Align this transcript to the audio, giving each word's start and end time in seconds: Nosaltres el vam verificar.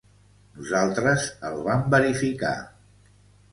Nosaltres 0.55 1.27
el 1.51 1.61
vam 1.69 1.85
verificar. 1.97 2.57